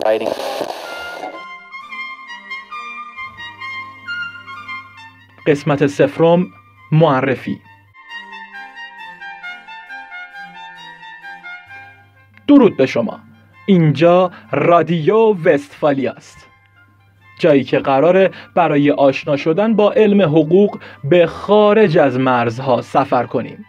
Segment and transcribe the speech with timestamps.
[0.00, 0.34] writing.
[5.46, 6.46] قسمت سفرم
[6.92, 7.60] معرفی.
[12.46, 13.20] درود به شما.
[13.66, 16.46] اینجا رادیو وستفالی است.
[17.38, 23.64] جایی که قراره برای آشنا شدن با علم حقوق به خارج از مرزها سفر کنیم.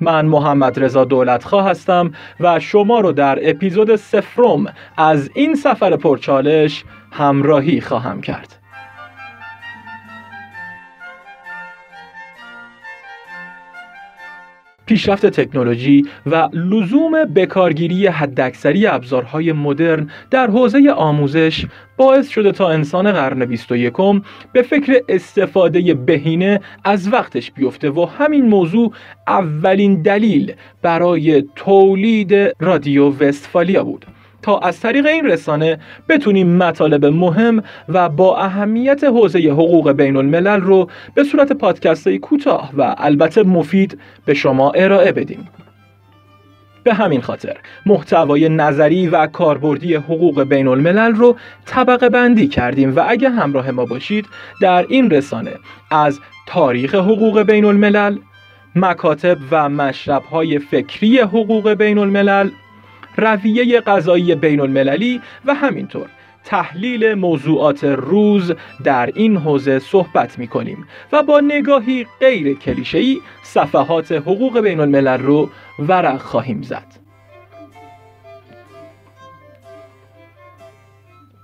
[0.00, 6.84] من محمد رضا دولتخواه هستم و شما رو در اپیزود سفرم از این سفر پرچالش
[7.12, 8.65] همراهی خواهم کرد.
[14.86, 23.12] پیشرفت تکنولوژی و لزوم بکارگیری حداکثری ابزارهای مدرن در حوزه آموزش باعث شده تا انسان
[23.12, 23.92] قرن 21
[24.52, 28.92] به فکر استفاده بهینه از وقتش بیفته و همین موضوع
[29.26, 34.06] اولین دلیل برای تولید رادیو وستفالیا بود.
[34.46, 40.60] تا از طریق این رسانه بتونیم مطالب مهم و با اهمیت حوزه حقوق بین الملل
[40.60, 45.48] رو به صورت پادکست کوتاه و البته مفید به شما ارائه بدیم.
[46.84, 53.04] به همین خاطر محتوای نظری و کاربردی حقوق بین الملل رو طبقه بندی کردیم و
[53.08, 54.26] اگه همراه ما باشید
[54.60, 55.52] در این رسانه
[55.90, 58.18] از تاریخ حقوق بین الملل
[58.76, 62.50] مکاتب و مشربهای فکری حقوق بین الملل
[63.16, 66.06] رویه غذایی بین المللی و همینطور
[66.44, 68.52] تحلیل موضوعات روز
[68.84, 75.22] در این حوزه صحبت می کنیم و با نگاهی غیر کلیشه‌ای صفحات حقوق بین الملل
[75.22, 75.48] رو
[75.78, 77.06] ورق خواهیم زد.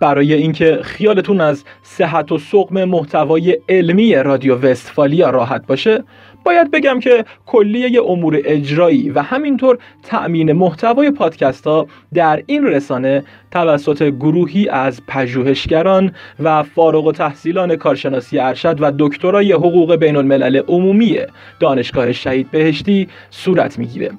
[0.00, 6.04] برای اینکه خیالتون از صحت و سقم محتوای علمی رادیو وستفالیا راحت باشه
[6.44, 13.24] باید بگم که کلیه امور اجرایی و همینطور تأمین محتوای پادکست ها در این رسانه
[13.50, 20.62] توسط گروهی از پژوهشگران و فارغ و تحصیلان کارشناسی ارشد و دکترای حقوق بین الملل
[20.68, 21.18] عمومی
[21.60, 24.10] دانشگاه شهید بهشتی صورت می‌گیره.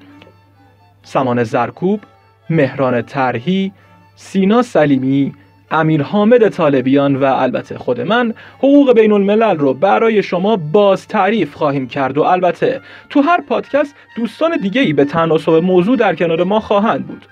[1.03, 1.99] سمان زرکوب،
[2.49, 3.71] مهران ترهی،
[4.15, 5.33] سینا سلیمی،
[5.73, 11.53] امیر حامد طالبیان و البته خود من حقوق بین الملل رو برای شما باز تعریف
[11.53, 16.43] خواهیم کرد و البته تو هر پادکست دوستان دیگه ای به تناسب موضوع در کنار
[16.43, 17.25] ما خواهند بود.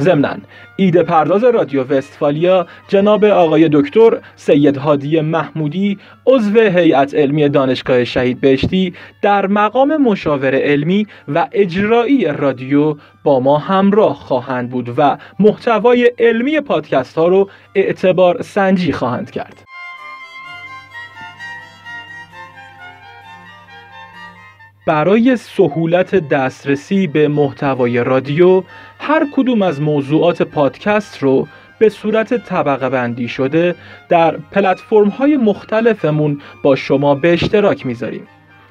[0.00, 0.36] ضمنا
[0.76, 8.40] ایده پرداز رادیو وستفالیا جناب آقای دکتر سید هادی محمودی عضو هیئت علمی دانشگاه شهید
[8.40, 16.12] بهشتی در مقام مشاور علمی و اجرایی رادیو با ما همراه خواهند بود و محتوای
[16.18, 19.69] علمی پادکست ها رو اعتبار سنجی خواهند کرد.
[24.90, 28.62] برای سهولت دسترسی به محتوای رادیو
[28.98, 33.74] هر کدوم از موضوعات پادکست رو به صورت طبقه بندی شده
[34.08, 38.26] در پلتفرم های مختلفمون با شما به اشتراک می‌ذاریم.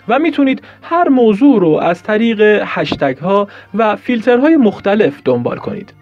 [0.07, 5.93] و می‌تونید هر موضوع رو از طریق هشتگ ها و فیلترهای مختلف دنبال کنید.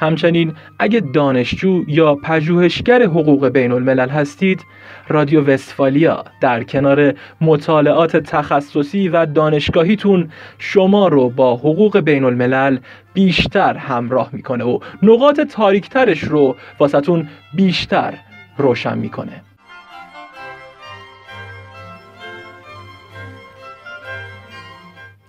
[0.00, 4.64] همچنین اگه دانشجو یا پژوهشگر حقوق بین الملل هستید
[5.08, 12.78] رادیو وستفالیا در کنار مطالعات تخصصی و دانشگاهیتون شما رو با حقوق بین الملل
[13.14, 18.14] بیشتر همراه می‌کنه و نقاط تاریکترش رو واسهتون بیشتر
[18.58, 19.42] روشن می‌کنه.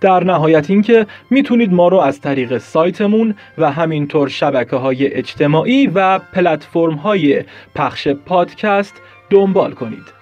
[0.02, 6.18] در نهایت اینکه می‌تونید ما رو از طریق سایتمون و همینطور شبکه های اجتماعی و
[6.18, 8.94] پلتفرم های پخش پادکست
[9.30, 10.12] دنبال کنید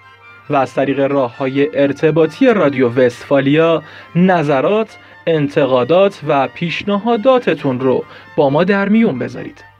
[0.49, 3.83] و از طریق راه های ارتباطی رادیو وستفالیا
[4.15, 4.97] نظرات،
[5.27, 8.05] انتقادات و پیشنهاداتتون رو
[8.35, 9.70] با ما در میون بذارید.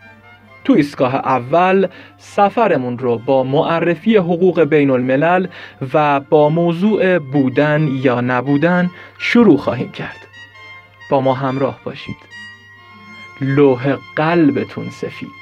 [0.64, 5.48] تو ایستگاه اول سفرمون رو با معرفی حقوق بین الملل
[5.94, 10.28] و با موضوع بودن یا نبودن شروع خواهیم کرد.
[11.10, 12.18] با ما همراه باشید.
[13.42, 15.41] لوح قلبتون سفید.